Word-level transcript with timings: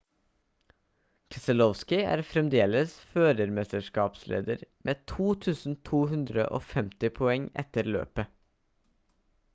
keselowski 1.33 1.99
er 2.13 2.23
fremdeles 2.29 2.95
førermesterskapsleder 3.11 4.65
med 4.89 5.05
2250 5.15 7.13
poeng 7.23 7.49
etter 7.65 7.93
løpet 7.99 8.31